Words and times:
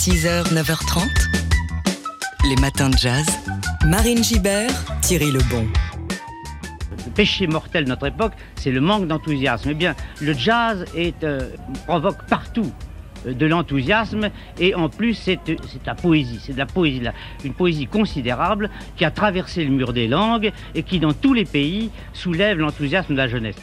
6h, 0.00 0.54
9h30. 0.54 1.02
Les 2.48 2.56
matins 2.56 2.88
de 2.88 2.96
jazz. 2.96 3.26
Marine 3.86 4.24
Gibert, 4.24 4.72
Thierry 5.02 5.30
Lebon. 5.30 5.68
Le 7.04 7.12
péché 7.14 7.46
mortel 7.46 7.84
de 7.84 7.90
notre 7.90 8.06
époque, 8.06 8.32
c'est 8.56 8.70
le 8.70 8.80
manque 8.80 9.08
d'enthousiasme. 9.08 9.68
Eh 9.72 9.74
bien, 9.74 9.94
le 10.22 10.32
jazz 10.32 10.86
euh, 10.96 11.50
provoque 11.86 12.24
partout 12.28 12.72
euh, 13.26 13.34
de 13.34 13.44
l'enthousiasme 13.44 14.30
et 14.58 14.74
en 14.74 14.88
plus 14.88 15.12
c'est 15.12 15.38
euh, 15.50 15.56
c'est 15.70 15.84
la 15.86 15.94
poésie, 15.94 16.40
c'est 16.42 16.54
de 16.54 16.58
la 16.58 16.64
poésie, 16.64 17.00
là, 17.00 17.12
une 17.44 17.52
poésie 17.52 17.86
considérable 17.86 18.70
qui 18.96 19.04
a 19.04 19.10
traversé 19.10 19.66
le 19.66 19.70
mur 19.70 19.92
des 19.92 20.08
langues 20.08 20.50
et 20.74 20.82
qui 20.82 20.98
dans 20.98 21.12
tous 21.12 21.34
les 21.34 21.44
pays 21.44 21.90
soulève 22.14 22.58
l'enthousiasme 22.58 23.12
de 23.12 23.18
la 23.18 23.28
jeunesse. 23.28 23.56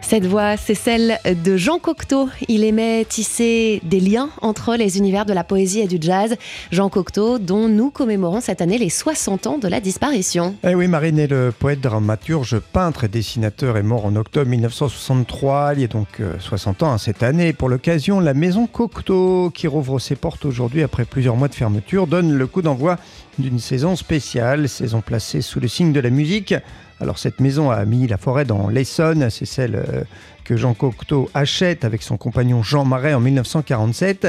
Cette 0.00 0.26
voix, 0.26 0.56
c'est 0.56 0.74
celle 0.74 1.18
de 1.24 1.56
Jean 1.56 1.78
Cocteau. 1.78 2.28
Il 2.48 2.64
aimait 2.64 3.04
tisser 3.04 3.80
des 3.82 4.00
liens 4.00 4.30
entre 4.40 4.76
les 4.76 4.98
univers 4.98 5.26
de 5.26 5.32
la 5.32 5.42
poésie 5.42 5.80
et 5.80 5.88
du 5.88 5.98
jazz. 6.00 6.36
Jean 6.70 6.88
Cocteau, 6.88 7.38
dont 7.38 7.68
nous 7.68 7.90
commémorons 7.90 8.40
cette 8.40 8.60
année 8.60 8.78
les 8.78 8.90
60 8.90 9.46
ans 9.46 9.58
de 9.58 9.68
la 9.68 9.80
disparition. 9.80 10.54
Eh 10.62 10.74
oui, 10.74 10.86
Marine 10.86 11.18
est 11.18 11.26
le 11.26 11.52
poète, 11.56 11.80
dramaturge, 11.80 12.58
peintre 12.72 13.04
et 13.04 13.08
dessinateur 13.08 13.76
est 13.76 13.82
mort 13.82 14.06
en 14.06 14.14
octobre 14.16 14.48
1963. 14.48 15.72
Il 15.74 15.80
y 15.80 15.84
a 15.84 15.88
donc 15.88 16.20
euh, 16.20 16.34
60 16.38 16.82
ans 16.82 16.92
hein, 16.92 16.98
cette 16.98 17.22
année. 17.22 17.52
Pour 17.52 17.68
l'occasion, 17.68 18.20
la 18.20 18.34
maison 18.34 18.66
Cocteau, 18.66 19.50
qui 19.52 19.66
rouvre 19.66 19.98
ses 19.98 20.16
portes 20.16 20.44
aujourd'hui 20.44 20.82
après 20.82 21.04
plusieurs 21.04 21.36
mois 21.36 21.48
de 21.48 21.54
fermeture, 21.54 22.06
donne 22.06 22.32
le 22.32 22.46
coup 22.46 22.62
d'envoi 22.62 22.96
d'une 23.38 23.58
saison 23.58 23.96
spéciale, 23.96 24.68
saison 24.68 25.00
placée 25.00 25.42
sous 25.42 25.60
le 25.60 25.68
signe 25.68 25.92
de 25.92 26.00
la 26.00 26.10
musique. 26.10 26.54
Alors 27.00 27.18
cette 27.18 27.40
maison 27.40 27.70
a 27.70 27.84
mis 27.84 28.06
la 28.06 28.16
forêt 28.16 28.44
dans 28.44 28.68
l'Essonne, 28.68 29.28
c'est 29.28 29.44
celle 29.44 29.76
euh, 29.76 30.02
que 30.44 30.56
Jean 30.56 30.72
Cocteau 30.72 31.28
achète 31.34 31.84
avec 31.84 32.02
son 32.02 32.16
compagnon 32.16 32.62
Jean 32.62 32.84
Marais 32.84 33.12
en 33.12 33.20
1947. 33.20 34.28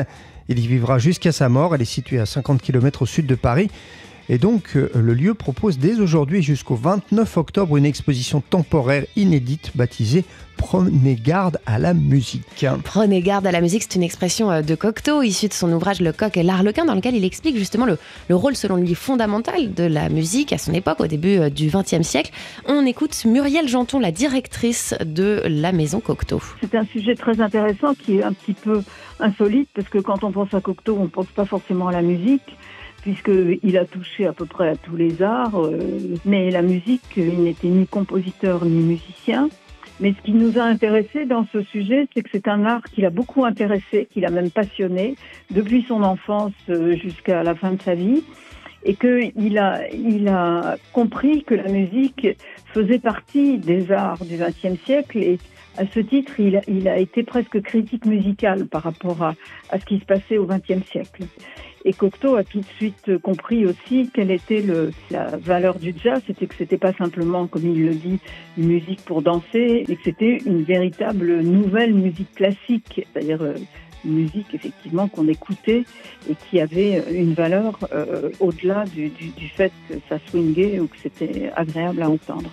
Il 0.49 0.59
y 0.59 0.67
vivra 0.67 0.99
jusqu'à 0.99 1.31
sa 1.31 1.48
mort, 1.48 1.75
elle 1.75 1.81
est 1.81 1.85
située 1.85 2.20
à 2.20 2.25
50 2.25 2.61
km 2.61 3.03
au 3.03 3.05
sud 3.05 3.25
de 3.25 3.35
Paris. 3.35 3.70
Et 4.30 4.38
donc, 4.38 4.75
euh, 4.75 4.89
le 4.94 5.14
lieu 5.14 5.33
propose 5.33 5.80
dès 5.80 6.00
aujourd'hui 6.00 6.42
jusqu'au 6.42 6.75
29 6.75 7.38
octobre 7.38 7.78
une 7.78 7.86
exposition 7.86 8.42
temporaire 8.42 9.06
inédite 9.16 9.72
baptisée 9.75 10.25
Prenez 10.58 11.16
garde 11.16 11.59
à 11.66 11.78
la 11.80 11.94
musique. 11.94 12.66
Prenez 12.83 13.22
garde 13.22 13.45
à 13.48 13.52
la 13.52 13.61
musique, 13.61 13.83
c'est 13.83 13.95
une 13.95 14.03
expression 14.03 14.52
euh, 14.52 14.61
de 14.61 14.75
Cocteau, 14.75 15.22
issue 15.22 15.48
de 15.48 15.53
son 15.53 15.72
ouvrage 15.72 16.02
Le 16.02 16.11
coq 16.11 16.36
et 16.36 16.44
l'arlequin, 16.44 16.83
dans 16.83 16.95
lequel 16.95 17.16
il 17.16 17.23
explique 17.23 17.55
justement 17.58 17.86
le, 17.86 17.98
le 18.28 18.36
rôle, 18.36 18.55
selon 18.55 18.75
lui, 18.75 18.95
fondamental 18.95 19.73
de 19.73 19.83
la 19.83 20.09
musique 20.09 20.52
à 20.52 20.58
son 20.58 20.73
époque, 20.73 21.00
au 21.00 21.08
début 21.08 21.38
euh, 21.38 21.50
du 21.50 21.67
XXe 21.67 22.02
siècle. 22.02 22.31
On 22.66 22.86
écoute 22.86 23.23
Muriel 23.23 23.70
Janton, 23.70 24.00
la 24.00 24.11
directrice 24.11 24.95
de 25.05 25.42
la 25.45 25.72
maison 25.72 26.00
Cocteau. 26.00 26.42
C'est 26.59 26.75
un 26.75 26.86
sujet 26.86 27.16
très 27.16 27.39
intéressant 27.39 27.94
qui 27.94 28.17
est 28.17 28.23
un 28.23 28.33
petit 28.33 28.53
peu 28.53 28.81
insolite 29.20 29.70
parce 29.73 29.88
que 29.88 30.00
quand 30.00 30.23
on 30.23 30.31
pense 30.31 30.53
à 30.53 30.59
Cocteau, 30.59 30.98
on 31.00 31.03
ne 31.03 31.09
pense 31.09 31.28
pas 31.28 31.45
forcément 31.45 31.88
à 31.88 31.92
la 31.92 32.02
musique 32.02 32.58
puisqu'il 33.08 33.77
a 33.77 33.86
touché 33.86 34.27
à 34.27 34.33
peu 34.33 34.45
près 34.45 34.67
à 34.67 34.75
tous 34.75 34.97
les 34.97 35.22
arts, 35.22 35.63
euh, 35.63 35.80
mais 36.25 36.52
la 36.52 36.61
musique, 36.61 37.03
il 37.16 37.41
n'était 37.41 37.69
ni 37.69 37.88
compositeur 37.88 38.66
ni 38.66 38.83
musicien. 38.83 39.47
Mais 40.02 40.14
ce 40.14 40.22
qui 40.25 40.33
nous 40.33 40.59
a 40.59 40.64
intéressé 40.64 41.23
dans 41.25 41.45
ce 41.53 41.61
sujet, 41.61 42.09
c'est 42.14 42.22
que 42.22 42.30
c'est 42.33 42.49
un 42.49 42.66
art 42.66 42.83
qui 42.94 42.99
l'a 42.99 43.09
beaucoup 43.09 43.45
intéressé, 43.45 44.09
qui 44.11 44.19
l'a 44.19 44.30
même 44.30 44.52
passionné 44.52 45.16
depuis 45.52 45.86
son 45.88 46.03
enfance 46.03 46.52
euh, 46.69 46.97
jusqu'à 46.97 47.44
la 47.44 47.55
fin 47.55 47.72
de 47.72 47.81
sa 47.81 47.95
vie, 47.95 48.25
et 48.83 48.95
qu'il 48.95 49.58
a, 49.58 49.89
il 49.92 50.28
a 50.28 50.78
compris 50.94 51.44
que 51.44 51.56
la 51.56 51.70
musique 51.70 52.28
faisait 52.73 53.00
partie 53.00 53.58
des 53.58 53.92
arts 53.92 54.23
du 54.23 54.38
XXe 54.38 54.81
siècle 54.86 55.17
et 55.17 55.39
à 55.78 55.86
ce 55.86 56.00
titre, 56.00 56.39
il 56.39 56.58
a, 56.58 56.61
il 56.67 56.88
a 56.88 56.98
été 56.98 57.23
presque 57.23 57.61
critique 57.61 58.05
musicale 58.05 58.66
par 58.66 58.83
rapport 58.83 59.22
à, 59.22 59.36
à 59.70 59.80
ce 59.80 59.86
qui 59.86 60.00
se 60.00 60.05
passait 60.05 60.38
au 60.38 60.45
XXe 60.45 60.83
siècle. 60.89 61.23
Et 61.86 61.94
Cocteau 61.94 62.36
a 62.36 62.44
tout 62.44 62.59
de 62.59 62.66
suite 62.78 63.17
compris 63.20 63.66
aussi 63.66 64.09
quelle 64.14 64.31
était 64.31 64.61
le, 64.61 64.92
la 65.11 65.38
valeur 65.38 65.80
du 65.80 65.94
jazz, 65.95 66.22
c'était 66.28 66.48
que 66.48 66.55
c'était 66.55 66.78
pas 66.78 66.94
simplement, 66.94 67.48
comme 67.48 67.66
il 67.66 67.86
le 67.86 67.94
dit, 67.94 68.20
une 68.58 68.67
musique 68.67 69.02
pour 69.05 69.21
danser, 69.21 69.86
mais 69.88 69.95
que 69.95 70.04
c'était 70.04 70.38
une 70.45 70.64
véritable 70.64 71.42
nouvelle 71.42 71.94
musique 71.94 72.33
classique, 72.33 73.08
c'est-à-dire 73.14 73.42
euh, 73.42 73.54
musique 74.08 74.54
effectivement 74.54 75.08
qu'on 75.08 75.28
écoutait 75.28 75.84
et 76.30 76.36
qui 76.36 76.60
avait 76.60 77.04
une 77.12 77.34
valeur 77.34 77.80
euh, 77.94 78.30
au-delà 78.40 78.86
du, 78.86 79.10
du, 79.10 79.30
du 79.30 79.48
fait 79.50 79.72
que 79.90 79.95
ça 80.10 80.18
swingait 80.30 80.80
ou 80.80 80.88
que 80.88 80.98
c'était 81.02 81.52
agréable 81.56 82.02
à 82.02 82.10
entendre. 82.10 82.50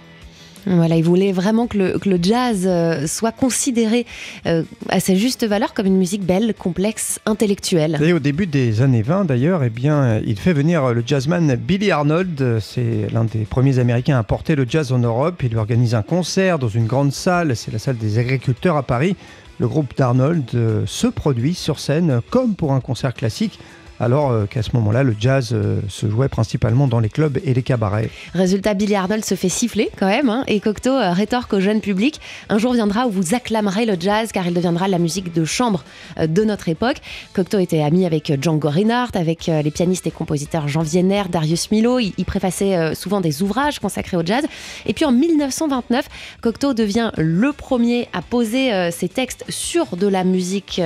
Voilà, 0.66 0.96
il 0.96 1.04
voulait 1.04 1.32
vraiment 1.32 1.66
que 1.66 1.76
le, 1.76 1.98
que 1.98 2.08
le 2.08 2.18
jazz 2.20 2.64
euh, 2.66 3.06
soit 3.06 3.32
considéré 3.32 4.06
euh, 4.46 4.62
à 4.88 5.00
sa 5.00 5.14
juste 5.14 5.46
valeur 5.46 5.74
comme 5.74 5.86
une 5.86 5.98
musique 5.98 6.24
belle, 6.24 6.54
complexe, 6.54 7.20
intellectuelle. 7.26 7.98
Et 8.02 8.12
au 8.12 8.18
début 8.18 8.46
des 8.46 8.80
années 8.80 9.02
20 9.02 9.26
d'ailleurs, 9.26 9.62
eh 9.62 9.70
bien, 9.70 10.20
il 10.26 10.38
fait 10.38 10.52
venir 10.52 10.94
le 10.94 11.02
jazzman 11.04 11.54
Billy 11.56 11.90
Arnold. 11.90 12.58
C'est 12.60 13.08
l'un 13.12 13.24
des 13.24 13.40
premiers 13.40 13.78
Américains 13.78 14.18
à 14.18 14.22
porter 14.22 14.56
le 14.56 14.64
jazz 14.68 14.92
en 14.92 14.98
Europe. 14.98 15.42
Il 15.42 15.56
organise 15.58 15.94
un 15.94 16.02
concert 16.02 16.58
dans 16.58 16.68
une 16.68 16.86
grande 16.86 17.12
salle, 17.12 17.56
c'est 17.56 17.72
la 17.72 17.78
salle 17.78 17.98
des 17.98 18.18
agriculteurs 18.18 18.76
à 18.76 18.82
Paris. 18.82 19.16
Le 19.58 19.68
groupe 19.68 19.96
d'Arnold 19.96 20.44
euh, 20.54 20.84
se 20.86 21.06
produit 21.06 21.54
sur 21.54 21.78
scène 21.78 22.20
comme 22.30 22.54
pour 22.54 22.72
un 22.72 22.80
concert 22.80 23.14
classique 23.14 23.58
alors 24.00 24.30
euh, 24.30 24.46
qu'à 24.46 24.62
ce 24.62 24.70
moment-là, 24.74 25.02
le 25.02 25.14
jazz 25.18 25.50
euh, 25.52 25.80
se 25.88 26.08
jouait 26.08 26.28
principalement 26.28 26.88
dans 26.88 27.00
les 27.00 27.08
clubs 27.08 27.38
et 27.44 27.54
les 27.54 27.62
cabarets. 27.62 28.10
Résultat, 28.34 28.74
Billy 28.74 28.94
Arnold 28.94 29.24
se 29.24 29.34
fait 29.34 29.48
siffler 29.48 29.90
quand 29.98 30.06
même, 30.06 30.28
hein, 30.28 30.44
et 30.46 30.60
Cocteau 30.60 30.92
euh, 30.92 31.12
rétorque 31.12 31.52
au 31.52 31.60
jeune 31.60 31.80
public 31.80 32.20
Un 32.48 32.58
jour 32.58 32.72
viendra 32.72 33.06
où 33.06 33.10
vous 33.10 33.34
acclamerez 33.34 33.86
le 33.86 33.96
jazz, 33.98 34.32
car 34.32 34.46
il 34.46 34.54
deviendra 34.54 34.88
la 34.88 34.98
musique 34.98 35.32
de 35.32 35.44
chambre 35.44 35.84
de 36.20 36.44
notre 36.44 36.68
époque. 36.68 36.96
Cocteau 37.34 37.58
était 37.58 37.82
ami 37.82 38.06
avec 38.06 38.32
Django 38.40 38.68
Reinhardt, 38.68 39.16
avec 39.16 39.46
les 39.46 39.70
pianistes 39.70 40.06
et 40.06 40.10
compositeurs 40.10 40.68
Jean 40.68 40.82
Vienner, 40.82 41.24
Darius 41.30 41.70
Milhaud. 41.70 41.98
Il, 41.98 42.24
préfaçait 42.24 42.94
souvent 42.94 43.20
des 43.20 43.42
ouvrages 43.42 43.78
consacrés 43.78 44.16
au 44.16 44.24
jazz. 44.24 44.44
Et 44.86 44.92
puis 44.92 45.04
en 45.04 45.12
1929, 45.12 46.08
Cocteau 46.40 46.74
devient 46.74 47.10
le 47.16 47.52
premier 47.52 48.08
à 48.12 48.22
poser 48.22 48.90
ses 48.90 49.08
textes 49.08 49.44
sur 49.48 49.96
de 49.96 50.06
la 50.06 50.24
musique 50.24 50.80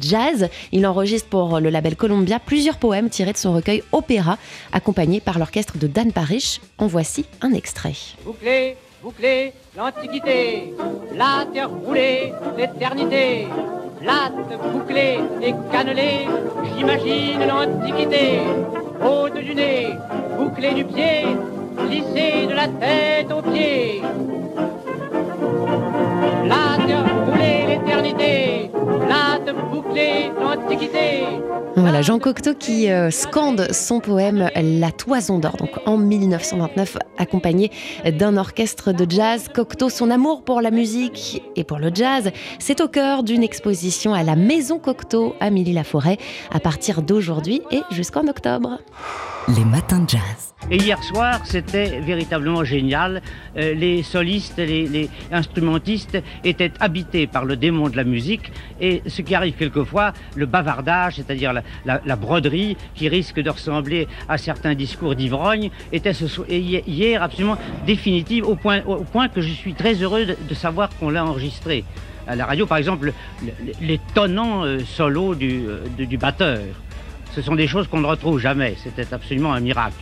jazz. 0.00 0.48
Il 0.72 0.86
enregistre 0.86 1.28
pour 1.28 1.60
le 1.60 1.70
label 1.70 1.96
Columbia 1.96 2.38
plusieurs 2.54 2.76
poèmes 2.76 3.10
tirés 3.10 3.32
de 3.32 3.36
son 3.36 3.52
recueil 3.52 3.82
Opéra, 3.90 4.38
accompagné 4.70 5.20
par 5.20 5.40
l'orchestre 5.40 5.76
de 5.76 5.88
Dan 5.88 6.12
Parrish. 6.12 6.60
En 6.78 6.86
voici 6.86 7.26
un 7.40 7.52
extrait. 7.52 7.96
Bouclé, 8.24 8.76
bouclé, 9.02 9.52
l'Antiquité, 9.76 10.72
la 11.16 11.46
terre 11.52 11.68
roulée, 11.68 12.32
l'éternité, 12.56 13.48
latte, 14.02 14.56
bouclée 14.72 15.18
et 15.42 15.52
cannelée, 15.72 16.28
j'imagine 16.76 17.44
l'Antiquité, 17.44 18.38
haute 19.04 19.34
du 19.42 19.52
nez, 19.56 19.88
bouclée 20.38 20.74
du 20.74 20.84
pied, 20.84 21.24
lissée 21.90 22.46
de 22.46 22.54
la 22.54 22.68
tête 22.68 23.32
aux 23.32 23.42
pieds. 23.42 24.00
La 26.46 26.86
terre 26.86 27.26
roulée, 27.26 27.66
l'éternité, 27.66 28.70
l'Antiquité. 29.52 31.24
Voilà, 31.76 32.02
Jean 32.02 32.18
Cocteau 32.18 32.54
qui 32.54 32.90
euh, 32.90 33.10
scande 33.10 33.72
son 33.72 34.00
poème 34.00 34.48
La 34.54 34.92
Toison 34.92 35.38
d'Or, 35.38 35.56
donc 35.56 35.70
en 35.86 35.96
1929, 35.96 36.98
accompagné 37.18 37.70
d'un 38.04 38.36
orchestre 38.36 38.92
de 38.92 39.10
jazz. 39.10 39.48
Cocteau, 39.52 39.88
son 39.88 40.10
amour 40.10 40.44
pour 40.44 40.60
la 40.60 40.70
musique 40.70 41.42
et 41.56 41.64
pour 41.64 41.78
le 41.78 41.90
jazz, 41.92 42.30
c'est 42.58 42.80
au 42.80 42.88
cœur 42.88 43.22
d'une 43.22 43.42
exposition 43.42 44.14
à 44.14 44.22
la 44.22 44.36
Maison 44.36 44.78
Cocteau 44.78 45.34
à 45.40 45.50
Milly-la-Forêt 45.50 46.18
à 46.52 46.60
partir 46.60 47.02
d'aujourd'hui 47.02 47.60
et 47.70 47.82
jusqu'en 47.90 48.28
octobre. 48.28 48.78
Les 49.48 49.64
matins 49.64 50.00
de 50.00 50.08
jazz. 50.08 50.54
Et 50.70 50.78
hier 50.78 51.02
soir, 51.04 51.40
c'était 51.44 52.00
véritablement 52.00 52.64
génial. 52.64 53.20
Euh, 53.58 53.74
les 53.74 54.02
solistes, 54.02 54.56
les, 54.56 54.86
les 54.86 55.10
instrumentistes 55.30 56.16
étaient 56.42 56.72
habités 56.80 57.26
par 57.26 57.44
le 57.44 57.56
démon 57.56 57.90
de 57.90 57.96
la 57.96 58.04
musique 58.04 58.50
et 58.80 59.02
ce 59.06 59.20
qui 59.20 59.33
arrive 59.34 59.54
quelquefois, 59.54 60.12
le 60.34 60.46
bavardage, 60.46 61.16
c'est-à-dire 61.16 61.52
la, 61.84 62.16
broderie 62.16 62.76
qui 62.94 63.08
risque 63.08 63.40
de 63.40 63.50
ressembler 63.50 64.08
à 64.28 64.38
certains 64.38 64.74
discours 64.74 65.14
d'ivrogne, 65.14 65.70
était 65.92 66.12
hier 66.48 67.22
absolument 67.22 67.58
définitive 67.86 68.46
au 68.46 68.56
point, 68.56 69.28
que 69.28 69.40
je 69.40 69.52
suis 69.52 69.74
très 69.74 69.94
heureux 69.94 70.26
de, 70.26 70.54
savoir 70.54 70.88
qu'on 70.98 71.10
l'a 71.10 71.24
enregistré. 71.24 71.84
À 72.26 72.36
la 72.36 72.46
radio, 72.46 72.66
par 72.66 72.78
exemple, 72.78 73.12
le- 73.42 73.52
le- 73.66 73.72
l'étonnant 73.82 74.64
euh, 74.64 74.78
solo 74.86 75.34
euh, 75.34 75.84
du 75.98 76.16
batteur. 76.16 76.60
Ce 77.34 77.42
sont 77.42 77.54
des 77.54 77.66
choses 77.66 77.86
qu'on 77.88 78.00
ne 78.00 78.06
retrouve 78.06 78.38
jamais. 78.38 78.76
C'était 78.82 79.12
absolument 79.12 79.52
un 79.52 79.60
miracle. 79.60 79.96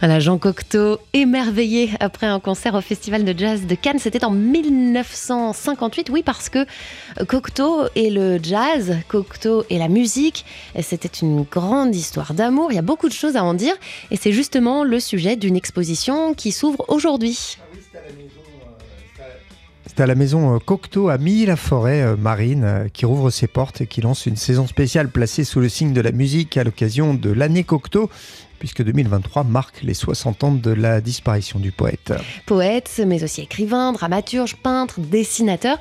Voilà, 0.00 0.20
Jean 0.20 0.38
Cocteau, 0.38 0.98
émerveillé 1.12 1.90
après 2.00 2.26
un 2.26 2.40
concert 2.40 2.74
au 2.74 2.80
Festival 2.80 3.24
de 3.24 3.38
Jazz 3.38 3.66
de 3.66 3.74
Cannes. 3.74 3.98
C'était 3.98 4.24
en 4.24 4.30
1958, 4.30 6.10
oui, 6.10 6.22
parce 6.22 6.48
que 6.48 6.66
Cocteau 7.26 7.84
et 7.94 8.10
le 8.10 8.38
jazz, 8.42 8.96
Cocteau 9.08 9.64
et 9.70 9.78
la 9.78 9.88
musique, 9.88 10.44
c'était 10.80 11.08
une 11.08 11.42
grande 11.42 11.94
histoire 11.94 12.34
d'amour. 12.34 12.70
Il 12.70 12.74
y 12.74 12.78
a 12.78 12.82
beaucoup 12.82 13.08
de 13.08 13.14
choses 13.14 13.36
à 13.36 13.44
en 13.44 13.54
dire. 13.54 13.74
Et 14.10 14.16
c'est 14.16 14.32
justement 14.32 14.84
le 14.84 15.00
sujet 15.00 15.36
d'une 15.36 15.56
exposition 15.56 16.34
qui 16.34 16.52
s'ouvre 16.52 16.84
aujourd'hui. 16.88 17.56
C'est 19.86 20.02
à 20.02 20.06
la 20.06 20.16
maison 20.16 20.56
euh, 20.56 20.58
Cocteau 20.58 21.08
à 21.08 21.18
Milly-la-Forêt 21.18 22.02
euh, 22.02 22.16
Marine 22.16 22.64
euh, 22.64 22.88
qui 22.92 23.06
rouvre 23.06 23.30
ses 23.30 23.46
portes 23.46 23.80
et 23.80 23.86
qui 23.86 24.00
lance 24.00 24.26
une 24.26 24.34
saison 24.34 24.66
spéciale 24.66 25.08
placée 25.08 25.44
sous 25.44 25.60
le 25.60 25.68
signe 25.68 25.92
de 25.92 26.00
la 26.00 26.10
musique 26.10 26.56
à 26.56 26.64
l'occasion 26.64 27.14
de 27.14 27.30
l'année 27.30 27.62
Cocteau 27.62 28.10
puisque 28.64 28.82
2023 28.82 29.44
marque 29.44 29.82
les 29.82 29.92
60 29.92 30.44
ans 30.44 30.52
de 30.52 30.70
la 30.70 31.02
disparition 31.02 31.58
du 31.58 31.70
poète. 31.70 32.14
Poète, 32.46 33.02
mais 33.06 33.22
aussi 33.22 33.42
écrivain, 33.42 33.92
dramaturge, 33.92 34.56
peintre, 34.56 35.00
dessinateur 35.00 35.76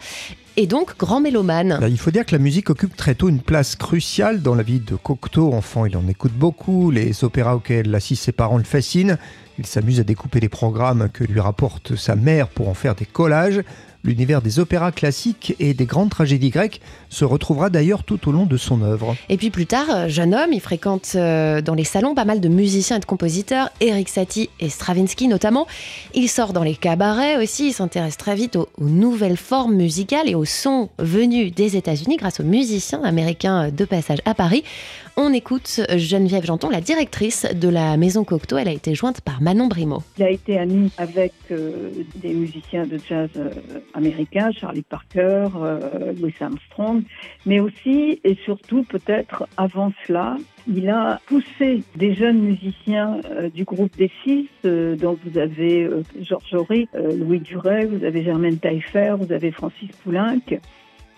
et 0.58 0.68
donc 0.68 0.98
grand 0.98 1.22
mélomane. 1.22 1.78
Bah, 1.80 1.88
il 1.88 1.98
faut 1.98 2.12
dire 2.12 2.26
que 2.26 2.34
la 2.34 2.40
musique 2.40 2.70
occupe 2.70 2.98
très 2.98 3.16
tôt 3.16 3.30
une 3.30 3.40
place 3.40 3.78
cruciale 3.78 4.42
dans 4.42 4.54
la 4.54 4.64
vie 4.64 4.82
de 4.82 4.98
Cocteau. 4.98 5.54
Enfant, 5.54 5.86
il 5.86 5.96
en 5.96 6.06
écoute 6.10 6.34
beaucoup. 6.34 6.92
Les 6.92 7.24
opéras 7.24 7.56
auxquels 7.56 7.96
assistent 7.96 8.26
ses 8.26 8.34
parents 8.34 8.58
le 8.58 8.66
fascinent. 8.66 9.18
Il 9.60 9.66
s'amuse 9.66 10.02
à 10.02 10.04
découper 10.04 10.42
les 10.42 10.50
programmes 10.50 11.08
que 11.08 11.24
lui 11.24 11.40
rapporte 11.40 11.96
sa 11.96 12.18
mère 12.18 12.50
pour 12.50 12.68
en 12.68 12.74
faire 12.74 12.96
des 12.96 13.06
collages. 13.06 13.62
L'univers 14.06 14.42
des 14.42 14.60
opéras 14.60 14.92
classiques 14.92 15.56
et 15.60 15.74
des 15.74 15.86
grandes 15.86 16.10
tragédies 16.10 16.50
grecques 16.50 16.82
se 17.10 17.24
retrouvera 17.24 17.70
d'ailleurs 17.70 18.04
tout 18.04 18.28
au 18.28 18.34
long 18.34 18.46
de 18.46 18.58
son 18.58 18.82
œuvre. 18.82 19.16
Et 19.30 19.38
puis 19.38 19.50
plus 19.50 19.66
tard, 19.66 19.86
euh, 19.90 20.08
jeune 20.10 20.36
homme, 20.36 20.52
il 20.52 20.60
fréquente 20.60 21.14
euh, 21.16 21.62
dans 21.62 21.74
les 21.74 21.86
salons 21.86 22.14
pas 22.14 22.26
mal 22.26 22.42
de 22.42 22.50
musiciens 22.50 22.98
et 22.98 23.00
de 23.00 23.06
compositeurs, 23.06 23.70
Eric 23.80 24.10
Satie 24.10 24.50
et 24.60 24.70
Stravinsky 24.70 25.30
notamment. 25.30 25.68
Il 26.14 26.28
sort 26.28 26.52
dans 26.52 26.64
les 26.64 26.76
cabarets 26.76 27.42
aussi, 27.42 27.70
il 27.70 27.74
s'intéresse 27.74 28.18
très 28.18 28.36
vite 28.36 28.58
aux, 28.58 28.68
aux 28.78 28.90
nouvelles 28.90 29.38
formes 29.38 29.76
musicales 29.76 30.28
et 30.28 30.36
aux 30.36 30.44
sons 30.44 30.90
venus 31.00 31.56
des 31.56 31.78
États-Unis 31.78 32.18
grâce 32.18 32.42
aux 32.42 32.46
musiciens 32.46 33.02
américains 33.04 33.70
de 33.70 33.86
passage 33.86 34.20
à 34.26 34.34
Paris. 34.34 34.66
On 35.16 35.32
écoute 35.32 35.82
Geneviève 35.96 36.44
Janton, 36.44 36.70
la 36.70 36.82
directrice 36.82 37.46
de 37.46 37.70
la 37.70 37.98
Maison 37.98 38.24
Cocteau. 38.24 38.58
Elle 38.58 38.68
a 38.68 38.72
été 38.72 38.96
jointe 38.96 39.22
par 39.22 39.44
Manon 39.44 39.68
Brimaud. 39.68 40.02
Il 40.18 40.24
a 40.24 40.32
été 40.32 40.58
ami 40.58 40.92
avec 40.98 41.34
euh, 41.52 41.92
des 42.16 42.34
musiciens 42.34 42.88
de 42.88 42.98
jazz 42.98 43.30
euh, 43.36 43.52
américains, 43.94 44.52
Charlie 44.52 44.82
Parker, 44.82 45.50
euh, 45.56 46.14
Louis 46.20 46.34
Armstrong, 46.40 47.04
mais 47.46 47.60
aussi 47.60 48.22
et 48.24 48.36
surtout 48.44 48.84
peut-être 48.84 49.48
avant 49.56 49.92
cela, 50.08 50.36
il 50.68 50.90
a 50.90 51.20
poussé 51.28 51.84
des 51.96 52.16
jeunes 52.16 52.40
musiciens 52.40 53.20
du 53.54 53.66
groupe 53.66 53.96
des 53.98 54.10
six, 54.24 54.48
dont 54.64 55.18
vous 55.26 55.38
avez 55.38 55.90
Georges 56.22 56.54
euh, 56.96 57.16
Louis 57.18 57.40
Duret, 57.40 57.86
vous 57.86 58.04
avez 58.04 58.24
Germaine 58.24 58.58
Taillefer, 58.58 59.16
vous 59.20 59.32
avez 59.32 59.52
Francis 59.52 59.90
Poulenc. 60.04 60.40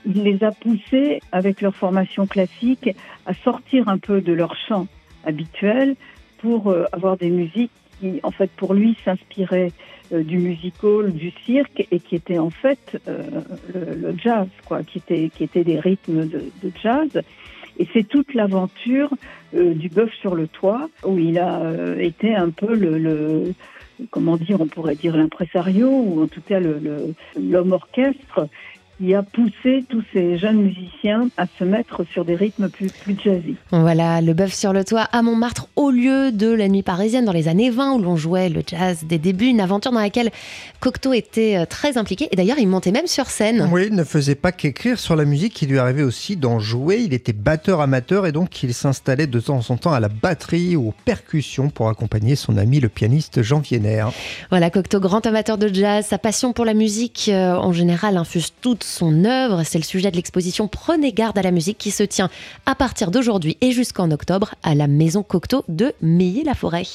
Il 0.05 0.23
les 0.23 0.43
a 0.43 0.51
poussés, 0.51 1.19
avec 1.31 1.61
leur 1.61 1.75
formation 1.75 2.27
classique, 2.27 2.89
à 3.25 3.33
sortir 3.33 3.87
un 3.87 3.97
peu 3.97 4.21
de 4.21 4.33
leur 4.33 4.55
chant 4.67 4.87
habituel 5.25 5.95
pour 6.37 6.69
euh, 6.69 6.85
avoir 6.91 7.17
des 7.17 7.29
musiques 7.29 7.71
qui, 7.99 8.19
en 8.23 8.31
fait, 8.31 8.51
pour 8.51 8.73
lui, 8.73 8.95
s'inspiraient 9.03 9.71
euh, 10.13 10.23
du 10.23 10.37
musical, 10.37 11.11
du 11.11 11.31
cirque, 11.45 11.87
et 11.91 11.99
qui 11.99 12.15
étaient 12.15 12.37
en 12.37 12.51
fait 12.51 13.01
euh, 13.07 13.23
le, 13.73 14.15
jazz, 14.17 14.47
quoi, 14.65 14.83
qui 14.83 14.99
étaient, 14.99 15.29
qui 15.29 15.43
étaient 15.43 15.63
des 15.63 15.79
rythmes 15.79 16.27
de, 16.27 16.41
jazz. 16.81 17.09
Et 17.77 17.87
c'est 17.93 18.07
toute 18.07 18.33
l'aventure 18.33 19.09
du 19.51 19.89
bœuf 19.89 20.09
sur 20.21 20.33
le 20.33 20.47
toit, 20.47 20.87
où 21.03 21.17
il 21.19 21.37
a 21.37 21.73
été 21.99 22.33
un 22.33 22.49
peu 22.49 22.73
le, 22.73 22.97
le 22.97 23.53
comment 24.11 24.37
dire, 24.37 24.61
on 24.61 24.67
pourrait 24.67 24.95
dire 24.95 25.15
l'impresario, 25.17 25.89
ou 25.89 26.23
en 26.23 26.27
tout 26.27 26.41
cas 26.41 26.61
l'homme 26.61 27.73
orchestre, 27.73 28.47
qui 28.97 29.13
a 29.13 29.23
poussé 29.23 29.83
tous 29.89 30.03
ces 30.13 30.37
jeunes 30.37 30.61
musiciens 30.61 31.29
à 31.37 31.45
se 31.59 31.63
mettre 31.63 32.05
sur 32.11 32.23
des 32.23 32.35
rythmes 32.35 32.69
plus, 32.69 32.91
plus 32.91 33.17
jazzy. 33.21 33.55
Voilà, 33.71 34.21
le 34.21 34.33
bœuf 34.33 34.53
sur 34.53 34.73
le 34.73 34.85
toit 34.85 35.07
à 35.11 35.21
Montmartre, 35.21 35.67
au 35.75 35.91
lieu 35.91 36.31
de 36.31 36.51
la 36.51 36.67
nuit 36.67 36.83
parisienne 36.83 37.25
dans 37.25 37.31
les 37.31 37.47
années 37.47 37.69
20 37.69 37.93
où 37.93 38.01
l'on 38.01 38.15
jouait 38.15 38.49
le 38.49 38.61
jazz 38.65 39.03
des 39.03 39.17
débuts, 39.17 39.47
une 39.47 39.59
aventure 39.59 39.91
dans 39.91 39.99
laquelle 39.99 40.31
Cocteau 40.79 41.13
était 41.13 41.57
euh, 41.57 41.65
très 41.65 41.97
impliqué 41.97 42.29
et 42.31 42.35
d'ailleurs 42.35 42.59
il 42.59 42.67
montait 42.67 42.91
même 42.91 43.07
sur 43.07 43.27
scène. 43.27 43.69
Oui, 43.71 43.87
il 43.87 43.95
ne 43.95 44.03
faisait 44.03 44.35
pas 44.35 44.51
qu'écrire 44.51 44.97
sur 44.97 45.15
la 45.15 45.25
musique, 45.25 45.61
il 45.61 45.69
lui 45.69 45.79
arrivait 45.79 46.03
aussi 46.03 46.37
d'en 46.37 46.59
jouer. 46.59 47.01
Il 47.05 47.13
était 47.13 47.33
batteur 47.33 47.81
amateur 47.81 48.25
et 48.25 48.31
donc 48.31 48.63
il 48.63 48.73
s'installait 48.73 49.27
de 49.27 49.39
temps 49.39 49.61
en 49.69 49.77
temps 49.77 49.93
à 49.93 49.99
la 49.99 50.09
batterie 50.09 50.75
ou 50.75 50.89
aux 50.89 50.93
percussions 51.03 51.69
pour 51.69 51.89
accompagner 51.89 52.35
son 52.35 52.57
ami 52.57 52.79
le 52.79 52.89
pianiste 52.89 53.41
Jean 53.41 53.59
Vienner. 53.59 54.05
Voilà, 54.49 54.69
Cocteau, 54.69 54.99
grand 54.99 55.25
amateur 55.25 55.57
de 55.57 55.67
jazz, 55.73 56.05
sa 56.05 56.17
passion 56.17 56.53
pour 56.53 56.65
la 56.65 56.73
musique 56.73 57.29
euh, 57.29 57.55
en 57.55 57.73
général 57.73 58.17
infuse 58.17 58.53
toute 58.61 58.84
son 58.85 59.25
œuvre. 59.25 59.63
C'est 59.63 59.77
le 59.77 59.83
sujet 59.83 60.11
de 60.11 60.15
l'exposition 60.15 60.67
Prenez 60.67 61.11
garde 61.11 61.37
à 61.37 61.41
la 61.41 61.51
musique 61.51 61.77
qui 61.77 61.91
se 61.91 62.03
tient 62.03 62.29
à 62.65 62.75
partir 62.75 63.11
d'aujourd'hui 63.11 63.57
et 63.61 63.71
jusqu'en 63.71 64.11
octobre 64.11 64.55
à 64.63 64.75
la 64.75 64.87
Maison 64.87 65.23
Cocteau 65.23 65.63
de 65.67 65.93
Meilly-la-Forêt. 66.01 66.85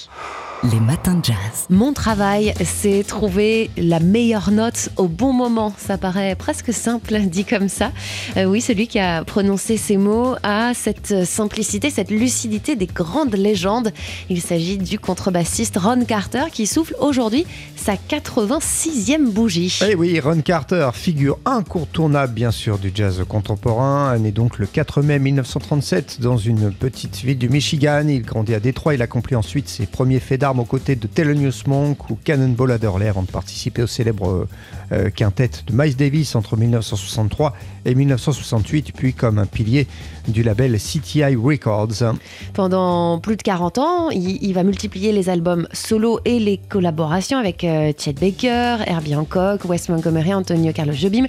Les 0.63 0.79
matins 0.79 1.15
de 1.15 1.25
jazz. 1.25 1.37
Mon 1.71 1.95
travail, 1.95 2.53
c'est 2.63 3.03
trouver 3.03 3.71
la 3.79 3.99
meilleure 3.99 4.51
note 4.51 4.91
au 4.99 5.09
bon 5.09 5.33
moment. 5.33 5.73
Ça 5.79 5.97
paraît 5.97 6.35
presque 6.35 6.75
simple 6.75 7.19
dit 7.25 7.47
comme 7.47 7.71
ça. 7.71 7.93
Euh, 8.37 8.45
oui, 8.45 8.61
celui 8.61 8.87
qui 8.87 8.99
a 8.99 9.25
prononcé 9.25 9.79
ces 9.79 9.97
mots 9.97 10.35
a 10.43 10.75
cette 10.75 11.25
simplicité, 11.25 11.89
cette 11.89 12.11
lucidité 12.11 12.77
des 12.77 12.87
grandes 12.87 13.37
légendes. 13.37 13.91
Il 14.29 14.43
s'agit 14.43 14.77
du 14.77 14.99
contrebassiste 14.99 15.79
Ron 15.79 16.05
Carter 16.05 16.45
qui 16.53 16.67
souffle 16.67 16.95
aujourd'hui 17.01 17.47
sa 17.75 17.95
86e 17.95 19.31
bougie. 19.31 19.79
Eh 19.89 19.95
oui, 19.95 20.21
Ron 20.21 20.43
Carter, 20.43 20.91
figure 20.93 21.39
incontournable 21.47 22.35
bien 22.35 22.51
sûr 22.51 22.79
du 22.79 22.93
jazz 22.95 23.25
contemporain, 23.27 24.19
né 24.19 24.31
donc 24.31 24.59
le 24.59 24.67
4 24.67 25.01
mai 25.01 25.19
1937 25.21 26.21
dans 26.21 26.37
une 26.37 26.71
petite 26.71 27.17
ville 27.23 27.39
du 27.39 27.49
Michigan. 27.49 28.05
Il 28.07 28.21
grandit 28.21 28.55
à 28.55 28.61
Détroit, 28.61 28.93
il 28.93 29.01
accomplit 29.01 29.37
ensuite 29.37 29.67
ses 29.67 29.87
premiers 29.87 30.21
faits 30.21 30.50
aux 30.59 30.65
côtés 30.65 30.97
de 30.97 31.07
Thelonious 31.07 31.67
Monk 31.67 32.11
ou 32.11 32.19
Cannonball 32.23 32.73
Adderley 32.73 33.09
avant 33.09 33.23
de 33.23 33.31
participer 33.31 33.83
au 33.83 33.87
célèbre 33.87 34.47
euh, 34.93 35.11
quintet 35.11 35.51
de 35.67 35.73
Miles 35.73 35.97
Davis 35.97 36.35
entre 36.35 36.57
1963 36.57 37.55
et 37.85 37.95
1968, 37.95 38.93
puis 38.95 39.15
comme 39.15 39.39
un 39.39 39.47
pilier 39.47 39.87
du 40.29 40.43
label 40.43 40.77
CTI 40.79 41.37
Records. 41.37 42.15
Pendant 42.53 43.19
plus 43.21 43.37
de 43.37 43.43
40 43.43 43.79
ans, 43.79 44.11
il, 44.11 44.43
il 44.43 44.53
va 44.53 44.65
multiplier 44.65 45.13
les 45.13 45.29
albums 45.29 45.69
solo 45.73 46.21
et 46.25 46.39
les 46.39 46.59
collaborations 46.59 47.39
avec 47.39 47.65
euh, 47.65 47.93
Chet 47.97 48.15
Baker, 48.15 48.79
Herbie 48.87 49.15
Hancock, 49.15 49.65
Wes 49.65 49.89
Montgomery, 49.89 50.35
Antonio 50.35 50.73
Carlos 50.73 50.93
Jobim 50.93 51.27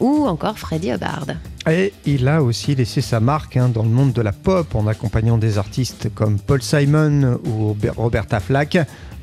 ou 0.00 0.26
encore 0.26 0.58
Freddie 0.58 0.90
Hubbard. 0.90 1.26
Et 1.70 1.92
il 2.04 2.28
a 2.28 2.42
aussi 2.42 2.74
laissé 2.74 3.00
sa 3.00 3.20
marque 3.20 3.56
hein, 3.56 3.70
dans 3.70 3.82
le 3.84 3.88
monde 3.88 4.12
de 4.12 4.20
la 4.20 4.32
pop 4.32 4.74
en 4.74 4.86
accompagnant 4.86 5.38
des 5.38 5.56
artistes 5.56 6.08
comme 6.14 6.38
Paul 6.38 6.60
Simon 6.62 7.38
ou 7.46 7.68
Robert- 7.68 7.94
Roberta 7.96 8.38
Flack. 8.40 8.76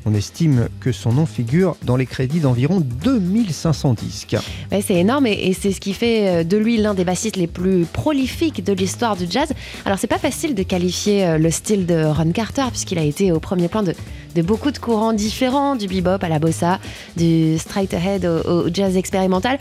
On 0.04 0.14
estime 0.14 0.68
que 0.80 0.90
son 0.90 1.12
nom 1.12 1.26
figure 1.26 1.76
dans 1.84 1.94
les 1.94 2.06
crédits 2.06 2.40
d'environ 2.40 2.80
2500 2.80 3.94
disques. 3.94 4.36
C'est 4.72 4.94
énorme 4.96 5.28
et, 5.28 5.32
et 5.46 5.52
c'est 5.54 5.70
ce 5.70 5.78
qui 5.78 5.92
fait 5.94 6.28
euh, 6.28 6.42
de 6.44 6.56
lui 6.56 6.76
l'un 6.78 6.94
des 6.94 7.04
bassistes 7.04 7.36
les 7.36 7.46
plus 7.46 7.84
prolifiques 7.84 8.64
de 8.64 8.72
l'histoire 8.72 9.16
du 9.16 9.26
jazz. 9.30 9.52
Alors 9.84 10.00
c'est 10.00 10.08
pas 10.08 10.18
facile 10.18 10.56
de 10.56 10.64
qualifier 10.64 11.24
euh, 11.24 11.38
le 11.38 11.52
style 11.52 11.86
de 11.86 12.02
Ron 12.04 12.32
Carter 12.32 12.64
puisqu'il 12.70 12.98
a 12.98 13.04
été 13.04 13.30
au 13.30 13.38
premier 13.38 13.68
plan 13.68 13.84
de, 13.84 13.94
de 14.34 14.42
beaucoup 14.42 14.70
de 14.70 14.78
courants 14.78 15.12
différents, 15.12 15.76
du 15.76 15.86
bebop 15.86 16.22
à 16.22 16.28
la 16.28 16.38
bossa, 16.38 16.78
du 17.16 17.58
straight 17.58 17.92
ahead 17.94 18.24
au, 18.24 18.68
jazz 18.72 18.96
expérimental. 18.96 19.58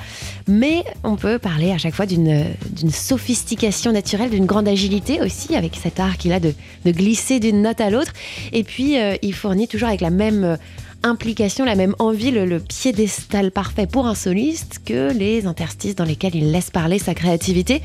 Mais 0.48 0.84
on 1.04 1.16
peut 1.16 1.40
parler 1.40 1.72
à 1.72 1.78
chaque 1.78 1.94
fois 1.94 2.06
d'une 2.06 2.56
sophistication 2.92 3.92
naturelle, 3.92 4.30
d'une 4.30 4.46
grande 4.46 4.68
agilité 4.68 5.22
aussi 5.22 5.56
avec 5.56 5.76
cet 5.76 6.00
art 6.00 6.18
qu'il 6.18 6.34
a 6.34 6.40
de, 6.40 6.54
glisser 6.86 7.40
d'une 7.40 7.62
note 7.62 7.82
à 7.82 7.90
l'autre. 7.90 8.14
Et 8.52 8.64
puis 8.64 9.00
euh, 9.00 9.16
il 9.22 9.34
fournit 9.34 9.68
toujours 9.68 9.90
avec 9.90 10.02
la 10.02 10.10
même 10.10 10.58
implication, 11.04 11.66
la 11.66 11.76
même 11.76 11.96
envie, 12.00 12.32
le, 12.32 12.60
piédestal 12.60 13.52
parfait 13.52 13.88
pour 13.88 14.08
un 14.08 14.16
soliste 14.16 14.82
que 14.86 15.12
les 15.14 15.46
interstices 15.46 15.96
dans 15.96 16.04
lesquels 16.04 16.36
il 16.36 16.52
laisse 16.52 16.70
parler 16.70 17.00
sa 17.00 17.14
créativité. 17.14 17.82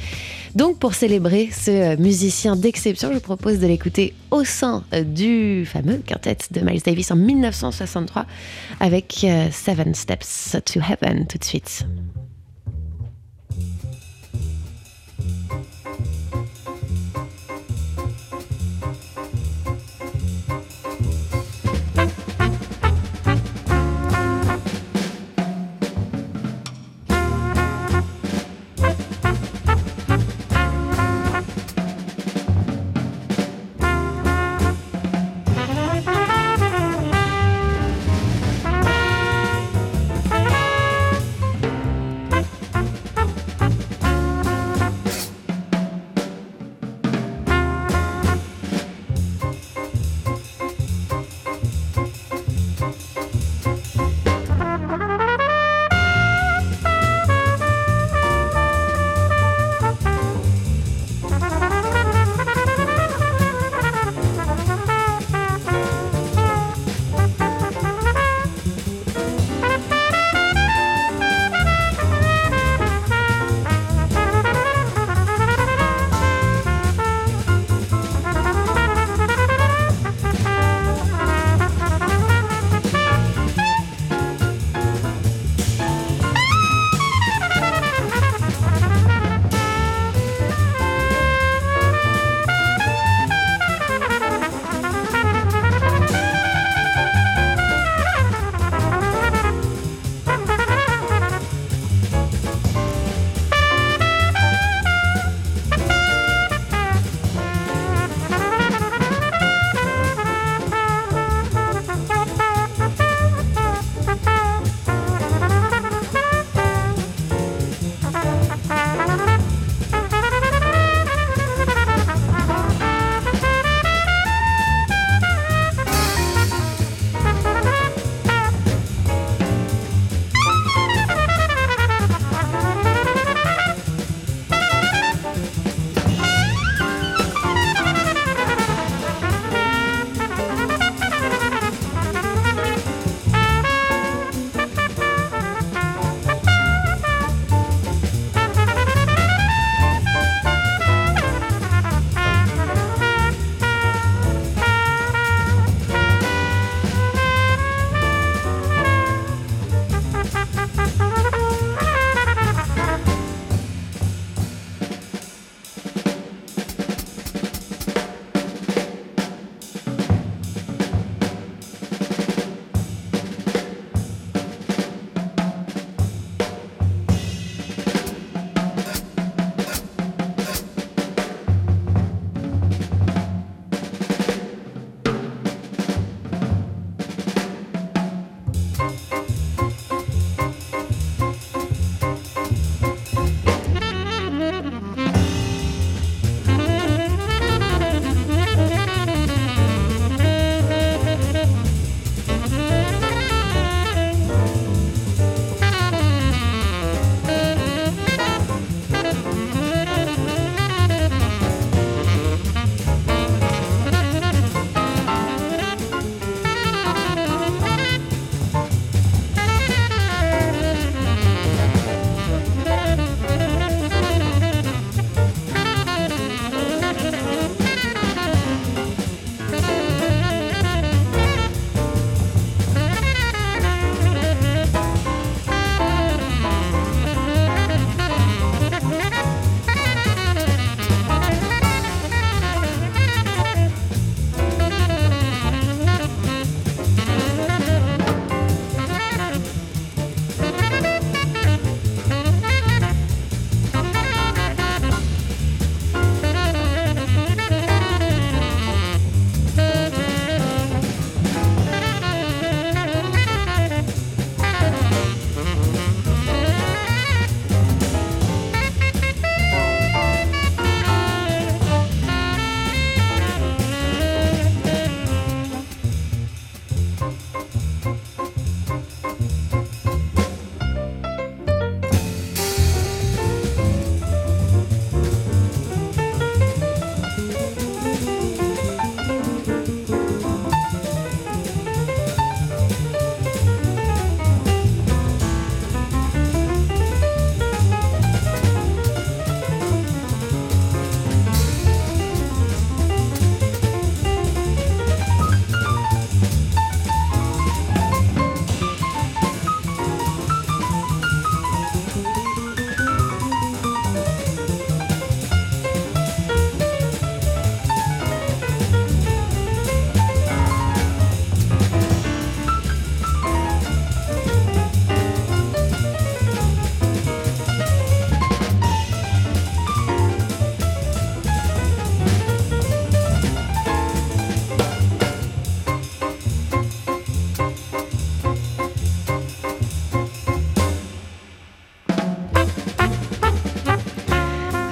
Donc 0.54 0.78
pour 0.78 0.94
célébrer 0.94 1.50
ce 1.52 1.70
euh, 1.70 1.96
musicien 1.98 2.56
d'exception, 2.56 3.10
je 3.10 3.14
vous 3.14 3.20
propose 3.20 3.58
de 3.58 3.66
l'écouter 3.66 4.14
au 4.30 4.44
sein 4.44 4.84
euh, 4.94 5.02
du 5.02 5.66
fameux 5.66 5.98
quintet 5.98 6.38
de 6.50 6.60
Miles 6.60 6.82
Davis 6.82 7.10
en 7.10 7.16
1963 7.16 8.26
avec 8.80 9.24
euh, 9.24 9.48
Seven 9.50 9.94
Steps 9.94 10.56
to 10.64 10.80
Heaven 10.80 11.26
tout 11.26 11.38
de 11.38 11.44
suite. 11.44 11.86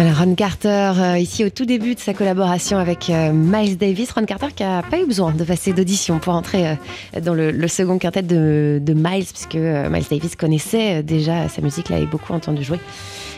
Ron 0.01 0.35
Carter, 0.35 0.93
euh, 0.99 1.19
ici 1.19 1.45
au 1.45 1.51
tout 1.51 1.65
début 1.65 1.95
de 1.95 2.01
sa 2.01 2.15
collaboration 2.15 2.79
avec 2.79 3.09
euh, 3.11 3.33
Miles 3.33 3.79
Davis. 3.79 4.11
Ron 4.11 4.25
Carter 4.25 4.49
qui 4.55 4.65
n'a 4.65 4.83
pas 4.83 4.99
eu 4.99 5.07
besoin 5.07 5.31
de 5.31 5.45
passer 5.45 5.73
d'audition 5.73 6.19
pour 6.19 6.35
entrer 6.35 6.67
euh, 6.67 7.21
dans 7.21 7.33
le, 7.33 7.69
second 7.69 7.99
quintet 7.99 8.23
de, 8.23 8.81
Miles, 8.89 9.27
puisque 9.27 9.55
Miles 9.55 10.07
Davis 10.11 10.35
connaissait 10.35 11.05
déjà 11.05 11.49
sa 11.49 11.63
musique, 11.63 11.91
l'avait 11.91 12.07
beaucoup 12.07 12.33
entendu 12.33 12.65
jouer 12.65 12.81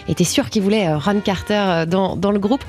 était 0.08 0.22
sûr 0.22 0.50
qu'il 0.50 0.62
voulait 0.62 0.94
Ron 0.94 1.18
Carter 1.18 1.82
dans, 1.88 2.14
le 2.30 2.38
groupe. 2.38 2.62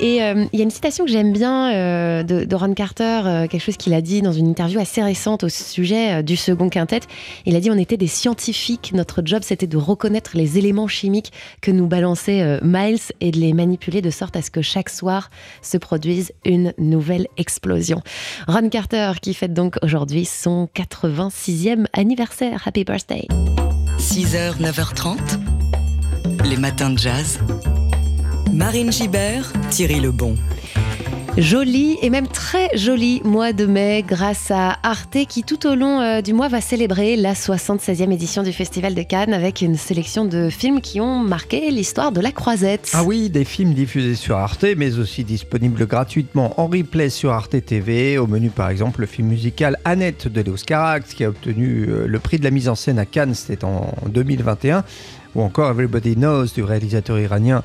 Et 0.00 0.16
il 0.16 0.58
y 0.58 0.60
a 0.60 0.64
une 0.64 0.72
citation 0.72 1.04
que 1.04 1.10
j'aime 1.12 1.32
bien 1.32 2.24
de, 2.24 2.44
de, 2.44 2.56
Ron 2.56 2.74
Carter, 2.74 3.46
quelque 3.48 3.62
chose 3.62 3.76
qu'il 3.76 3.94
a 3.94 4.00
dit 4.00 4.22
dans 4.22 4.32
une 4.32 4.48
interview 4.48 4.80
assez 4.80 5.00
récente 5.00 5.44
au 5.44 5.48
sujet 5.48 6.24
du 6.24 6.34
second 6.34 6.68
quintet. 6.68 7.02
Il 7.46 7.54
a 7.54 7.60
dit 7.60 7.70
on 7.70 7.78
était 7.78 7.96
des 7.96 8.08
scientifiques, 8.08 8.90
notre 8.92 9.22
job 9.24 9.42
c'était 9.44 9.68
de 9.68 9.76
reconnaître 9.76 10.32
les 10.34 10.58
éléments 10.58 10.88
chimiques 10.88 11.30
que 11.60 11.70
nous 11.70 11.86
balançait 11.86 12.58
Miles 12.64 12.98
et 13.20 13.29
de 13.30 13.38
les 13.38 13.52
manipuler 13.52 14.02
de 14.02 14.10
sorte 14.10 14.36
à 14.36 14.42
ce 14.42 14.50
que 14.50 14.62
chaque 14.62 14.90
soir 14.90 15.30
se 15.62 15.76
produise 15.76 16.32
une 16.44 16.72
nouvelle 16.78 17.26
explosion. 17.36 18.02
Ron 18.48 18.68
Carter 18.68 19.12
qui 19.20 19.34
fête 19.34 19.54
donc 19.54 19.76
aujourd'hui 19.82 20.24
son 20.24 20.68
86e 20.74 21.86
anniversaire. 21.92 22.62
Happy 22.66 22.84
birthday. 22.84 23.26
6h, 23.98 24.60
9h30 24.60 25.18
les 26.44 26.56
matins 26.56 26.90
de 26.90 26.98
jazz. 26.98 27.38
Marine 28.52 28.92
Gibert, 28.92 29.52
Thierry 29.70 30.00
Lebon. 30.00 30.36
Joli 31.38 31.96
et 32.02 32.10
même 32.10 32.26
très 32.26 32.76
joli 32.76 33.22
mois 33.24 33.52
de 33.52 33.64
mai 33.64 34.04
grâce 34.06 34.50
à 34.50 34.78
Arte 34.82 35.16
qui 35.28 35.44
tout 35.44 35.66
au 35.66 35.76
long 35.76 36.00
euh, 36.00 36.20
du 36.22 36.32
mois 36.32 36.48
va 36.48 36.60
célébrer 36.60 37.16
la 37.16 37.34
76e 37.34 38.12
édition 38.12 38.42
du 38.42 38.52
Festival 38.52 38.94
de 38.94 39.02
Cannes 39.02 39.32
avec 39.32 39.62
une 39.62 39.76
sélection 39.76 40.24
de 40.24 40.50
films 40.50 40.80
qui 40.80 41.00
ont 41.00 41.20
marqué 41.20 41.70
l'histoire 41.70 42.10
de 42.10 42.20
la 42.20 42.32
croisette. 42.32 42.90
Ah 42.94 43.04
oui, 43.04 43.30
des 43.30 43.44
films 43.44 43.74
diffusés 43.74 44.16
sur 44.16 44.36
Arte 44.36 44.66
mais 44.76 44.98
aussi 44.98 45.22
disponibles 45.22 45.86
gratuitement 45.86 46.60
en 46.60 46.66
replay 46.66 47.10
sur 47.10 47.30
Arte 47.30 47.64
TV. 47.64 48.18
Au 48.18 48.26
menu 48.26 48.50
par 48.50 48.68
exemple 48.68 49.00
le 49.00 49.06
film 49.06 49.28
musical 49.28 49.78
Annette 49.84 50.26
de 50.26 50.40
Léos 50.40 50.64
Carax 50.66 51.14
qui 51.14 51.24
a 51.24 51.28
obtenu 51.28 51.86
euh, 51.88 52.06
le 52.06 52.18
prix 52.18 52.38
de 52.38 52.44
la 52.44 52.50
mise 52.50 52.68
en 52.68 52.74
scène 52.74 52.98
à 52.98 53.06
Cannes, 53.06 53.34
c'était 53.34 53.64
en 53.64 53.94
2021 54.08 54.84
ou 55.34 55.42
encore 55.42 55.70
Everybody 55.70 56.14
Knows 56.14 56.46
du 56.54 56.62
réalisateur 56.62 57.18
iranien 57.18 57.62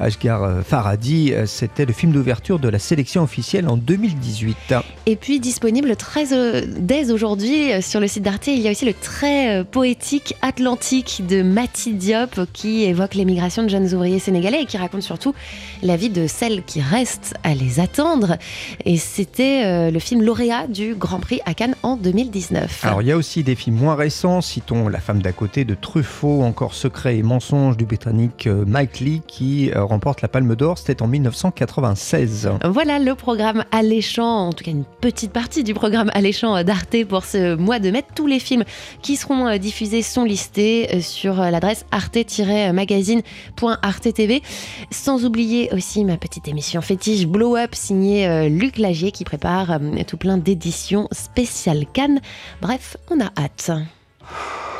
Ashgar 0.00 0.42
euh, 0.42 0.62
Farhadi. 0.62 1.32
Euh, 1.32 1.46
c'était 1.46 1.84
le 1.84 1.92
film 1.92 2.12
d'ouverture 2.12 2.58
de 2.58 2.68
la 2.68 2.78
sélection 2.78 3.22
officielle 3.22 3.68
en 3.68 3.76
2018. 3.76 4.74
Et 5.06 5.16
puis 5.16 5.40
disponible 5.40 5.96
très, 5.96 6.32
euh, 6.32 6.62
dès 6.78 7.10
aujourd'hui 7.10 7.82
sur 7.82 8.00
le 8.00 8.06
site 8.06 8.22
d'Arte, 8.22 8.46
il 8.46 8.60
y 8.60 8.68
a 8.68 8.70
aussi 8.70 8.84
le 8.84 8.94
très 8.94 9.64
poétique 9.64 10.34
Atlantique 10.42 11.22
de 11.28 11.42
Mati 11.42 11.94
Diop 11.94 12.40
qui 12.52 12.84
évoque 12.84 13.14
l'émigration 13.14 13.62
de 13.62 13.68
jeunes 13.68 13.92
ouvriers 13.94 14.18
sénégalais 14.18 14.62
et 14.62 14.66
qui 14.66 14.76
raconte 14.76 15.02
surtout 15.02 15.34
la 15.82 15.96
vie 15.96 16.10
de 16.10 16.26
celles 16.26 16.62
qui 16.62 16.80
restent 16.80 17.34
à 17.42 17.54
les 17.54 17.80
attendre. 17.80 18.36
Et 18.84 18.96
c'était 18.96 19.90
le 19.90 19.98
film 19.98 20.22
lauréat 20.22 20.66
du 20.66 20.94
Grand 20.94 21.20
Prix 21.20 21.40
à 21.46 21.54
Cannes 21.54 21.74
en 21.82 21.96
2019. 21.96 22.84
Alors 22.84 23.02
il 23.02 23.08
y 23.08 23.12
a 23.12 23.16
aussi 23.16 23.42
des 23.42 23.54
films 23.54 23.76
moins 23.76 23.94
récents, 23.94 24.40
citons 24.40 24.88
La 24.88 25.00
femme 25.00 25.22
d'à 25.22 25.32
côté 25.32 25.64
de 25.64 25.74
Truffaut, 25.74 26.42
encore 26.42 26.74
Secret 26.74 27.07
et 27.12 27.22
mensonges 27.22 27.76
du 27.76 27.86
britannique 27.86 28.46
Mike 28.46 29.00
Lee 29.00 29.22
qui 29.26 29.70
remporte 29.74 30.22
la 30.22 30.28
Palme 30.28 30.56
d'Or, 30.56 30.78
c'était 30.78 31.02
en 31.02 31.06
1996. 31.06 32.50
Voilà 32.64 32.98
le 32.98 33.14
programme 33.14 33.64
alléchant, 33.72 34.48
en 34.48 34.52
tout 34.52 34.64
cas 34.64 34.70
une 34.70 34.84
petite 35.00 35.32
partie 35.32 35.64
du 35.64 35.74
programme 35.74 36.10
alléchant 36.14 36.62
d'Arte 36.64 37.04
pour 37.04 37.24
ce 37.24 37.56
mois 37.56 37.78
de 37.78 37.90
mai. 37.90 38.04
Tous 38.14 38.26
les 38.26 38.38
films 38.38 38.64
qui 39.02 39.16
seront 39.16 39.46
euh, 39.46 39.58
diffusés 39.58 40.00
sont 40.02 40.24
listés 40.24 40.94
euh, 40.94 41.00
sur 41.00 41.38
euh, 41.40 41.50
l'adresse 41.50 41.84
arte-magazine.arte 41.90 44.14
TV. 44.14 44.42
Sans 44.90 45.24
oublier 45.24 45.70
aussi 45.72 46.04
ma 46.04 46.16
petite 46.16 46.48
émission 46.48 46.80
fétiche 46.80 47.26
Blow 47.26 47.56
Up 47.56 47.74
signée 47.74 48.48
Luc 48.48 48.78
Lagier 48.78 49.12
qui 49.12 49.24
prépare 49.24 49.78
tout 50.06 50.16
plein 50.16 50.38
d'éditions 50.38 51.08
spéciales 51.12 51.84
Cannes. 51.92 52.20
Bref, 52.60 52.96
on 53.10 53.20
a 53.20 53.30
hâte. 53.36 53.70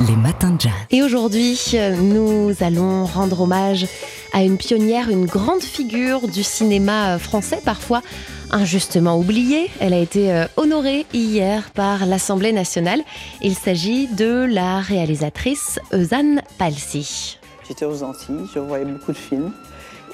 Les 0.06 0.14
matins 0.14 0.50
de 0.50 0.60
jazz. 0.60 0.72
Et 0.90 1.02
aujourd'hui, 1.02 1.58
nous 2.00 2.52
allons 2.60 3.04
rendre 3.04 3.40
hommage 3.40 3.86
à 4.32 4.42
une 4.42 4.56
pionnière, 4.56 5.10
une 5.10 5.26
grande 5.26 5.62
figure 5.62 6.28
du 6.28 6.44
cinéma 6.44 7.18
français, 7.18 7.60
parfois 7.64 8.02
injustement 8.50 9.18
oubliée. 9.18 9.70
Elle 9.80 9.92
a 9.92 9.98
été 9.98 10.32
euh, 10.32 10.46
honorée 10.56 11.04
hier 11.12 11.70
par 11.74 12.06
l'Assemblée 12.06 12.52
nationale. 12.52 13.00
Il 13.42 13.54
s'agit 13.54 14.06
de 14.06 14.46
la 14.48 14.80
réalisatrice 14.80 15.80
Eusanne 15.92 16.42
Palsy. 16.58 17.38
J'étais 17.66 17.84
aux 17.84 18.02
Antilles, 18.02 18.46
je 18.54 18.61
voyais 18.61 18.84
beaucoup 18.84 19.12
de 19.12 19.16
films 19.16 19.52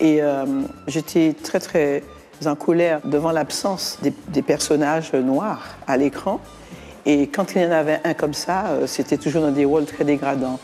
et 0.00 0.22
euh, 0.22 0.44
j'étais 0.86 1.34
très 1.34 1.60
très 1.60 2.02
en 2.46 2.56
colère 2.56 3.00
devant 3.04 3.32
l'absence 3.32 3.98
des 4.02 4.42
personnages 4.42 5.12
noirs 5.12 5.76
à 5.86 5.96
l'écran. 5.96 6.40
Et 7.06 7.28
quand 7.28 7.54
il 7.54 7.62
y 7.62 7.66
en 7.66 7.70
avait 7.70 8.00
un 8.04 8.14
comme 8.14 8.34
ça, 8.34 8.66
euh, 8.68 8.86
c'était 8.86 9.18
toujours 9.18 9.42
dans 9.42 9.50
des 9.50 9.64
rôles 9.64 9.84
très 9.84 10.04
dégradants. 10.04 10.58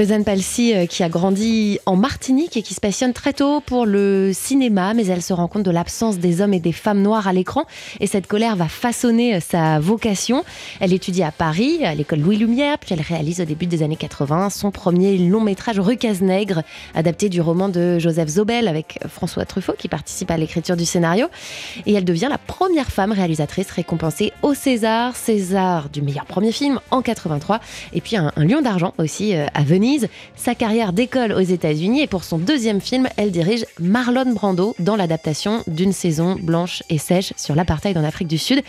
Eusanne 0.00 0.24
Palsy, 0.24 0.72
euh, 0.74 0.86
qui 0.86 1.02
a 1.02 1.10
grandi 1.10 1.78
en 1.84 1.96
Martinique 1.96 2.56
et 2.56 2.62
qui 2.62 2.72
se 2.72 2.80
passionne 2.80 3.12
très 3.12 3.34
tôt 3.34 3.60
pour 3.60 3.84
le 3.84 4.30
cinéma, 4.32 4.94
mais 4.94 5.04
elle 5.06 5.20
se 5.20 5.34
rend 5.34 5.48
compte 5.48 5.64
de 5.64 5.70
l'absence 5.70 6.18
des 6.18 6.40
hommes 6.40 6.54
et 6.54 6.60
des 6.60 6.72
femmes 6.72 7.02
noires 7.02 7.28
à 7.28 7.34
l'écran. 7.34 7.64
Et 8.00 8.06
cette 8.06 8.26
colère 8.26 8.56
va 8.56 8.68
façonner 8.68 9.34
euh, 9.34 9.40
sa 9.40 9.80
vocation. 9.80 10.44
Elle 10.80 10.94
étudie 10.94 11.22
à 11.22 11.30
Paris, 11.30 11.84
à 11.84 11.94
l'école 11.94 12.20
Louis 12.20 12.38
Lumière, 12.38 12.78
puis 12.78 12.94
elle 12.94 13.02
réalise 13.02 13.42
au 13.42 13.44
début 13.44 13.66
des 13.66 13.82
années 13.82 13.96
80 13.96 14.48
son 14.48 14.70
premier 14.70 15.18
long 15.18 15.42
métrage 15.42 15.78
Rue 15.78 15.98
Cazenègre, 15.98 16.62
adapté 16.94 17.28
du 17.28 17.42
roman 17.42 17.68
de 17.68 17.98
Joseph 17.98 18.30
Zobel 18.30 18.68
avec 18.68 18.98
François 19.08 19.44
Truffaut, 19.44 19.74
qui 19.78 19.88
participe 19.88 20.30
à 20.30 20.38
l'écriture 20.38 20.76
du 20.76 20.86
scénario. 20.86 21.26
Et 21.84 21.92
elle 21.92 22.06
devient 22.06 22.28
la 22.30 22.38
première 22.38 22.90
femme 22.90 23.12
réalisatrice 23.12 23.70
récompensée 23.70 24.32
au 24.40 24.54
César, 24.54 25.16
César 25.16 25.90
du 25.90 26.00
meilleur 26.00 26.24
premier 26.24 26.50
film 26.50 26.80
en 26.90 27.02
83, 27.02 27.60
et 27.92 28.00
puis 28.00 28.16
un, 28.16 28.32
un 28.36 28.44
lion 28.46 28.62
d'argent 28.62 28.94
aussi 28.96 29.36
euh, 29.36 29.46
à 29.52 29.62
venir 29.62 29.81
sa 30.36 30.54
carrière 30.54 30.92
d'école 30.92 31.32
aux 31.32 31.40
États-Unis 31.40 32.02
et 32.02 32.06
pour 32.06 32.24
son 32.24 32.38
deuxième 32.38 32.80
film, 32.80 33.08
elle 33.16 33.30
dirige 33.30 33.64
Marlon 33.80 34.32
Brando 34.32 34.74
dans 34.78 34.96
l'adaptation 34.96 35.62
d'une 35.66 35.92
saison 35.92 36.36
blanche 36.40 36.82
et 36.88 36.98
sèche 36.98 37.32
sur 37.36 37.54
l'apartheid 37.54 37.96
en 37.96 38.04
Afrique 38.04 38.28
du 38.28 38.38
Sud. 38.38 38.62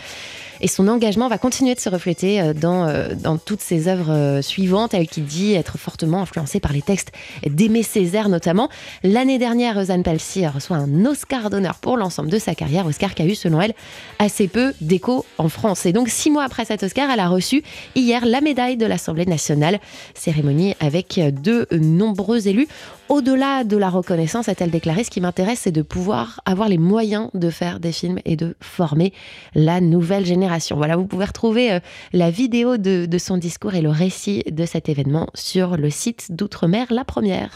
Et 0.64 0.66
son 0.66 0.88
engagement 0.88 1.28
va 1.28 1.36
continuer 1.36 1.74
de 1.74 1.80
se 1.80 1.90
refléter 1.90 2.40
euh, 2.40 2.54
dans, 2.54 2.88
euh, 2.88 3.14
dans 3.14 3.36
toutes 3.36 3.60
ses 3.60 3.86
œuvres 3.86 4.10
euh, 4.10 4.40
suivantes, 4.40 4.94
elle 4.94 5.08
qui 5.08 5.20
dit 5.20 5.52
être 5.52 5.76
fortement 5.76 6.22
influencée 6.22 6.58
par 6.58 6.72
les 6.72 6.80
textes 6.80 7.12
d'Aimé 7.46 7.82
Césaire 7.82 8.30
notamment. 8.30 8.70
L'année 9.02 9.36
dernière, 9.36 9.74
Rosanne 9.74 10.02
Palsy 10.02 10.46
reçoit 10.46 10.78
un 10.78 11.04
Oscar 11.04 11.50
d'honneur 11.50 11.74
pour 11.74 11.98
l'ensemble 11.98 12.30
de 12.30 12.38
sa 12.38 12.54
carrière, 12.54 12.86
Oscar 12.86 13.14
qui 13.14 13.20
a 13.20 13.26
eu 13.26 13.34
selon 13.34 13.60
elle 13.60 13.74
assez 14.18 14.48
peu 14.48 14.72
d'écho 14.80 15.26
en 15.36 15.50
France. 15.50 15.84
Et 15.84 15.92
donc 15.92 16.08
six 16.08 16.30
mois 16.30 16.44
après 16.44 16.64
cet 16.64 16.82
Oscar, 16.82 17.10
elle 17.10 17.20
a 17.20 17.28
reçu 17.28 17.62
hier 17.94 18.24
la 18.24 18.40
médaille 18.40 18.78
de 18.78 18.86
l'Assemblée 18.86 19.26
nationale, 19.26 19.80
cérémonie 20.14 20.76
avec 20.80 21.20
de 21.42 21.68
nombreux 21.72 22.48
élus. 22.48 22.68
Au-delà 23.10 23.64
de 23.64 23.76
la 23.76 23.90
reconnaissance, 23.90 24.48
a-t-elle 24.48 24.70
déclaré, 24.70 25.04
ce 25.04 25.10
qui 25.10 25.20
m'intéresse, 25.20 25.60
c'est 25.64 25.72
de 25.72 25.82
pouvoir 25.82 26.40
avoir 26.46 26.70
les 26.70 26.78
moyens 26.78 27.28
de 27.34 27.50
faire 27.50 27.78
des 27.78 27.92
films 27.92 28.18
et 28.24 28.34
de 28.34 28.56
former 28.60 29.12
la 29.54 29.82
nouvelle 29.82 30.24
génération. 30.24 30.53
Voilà, 30.76 30.96
vous 30.96 31.06
pouvez 31.06 31.24
retrouver 31.24 31.72
euh, 31.72 31.80
la 32.12 32.30
vidéo 32.30 32.76
de, 32.76 33.06
de 33.06 33.18
son 33.18 33.36
discours 33.36 33.74
et 33.74 33.82
le 33.82 33.90
récit 33.90 34.42
de 34.50 34.64
cet 34.64 34.88
événement 34.88 35.28
sur 35.34 35.76
le 35.76 35.90
site 35.90 36.26
d'Outre-mer 36.30 36.86
La 36.90 37.04
Première. 37.04 37.50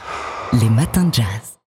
Les 0.53 0.71
matins 0.71 1.05
de 1.05 1.15
jazz. 1.15 1.58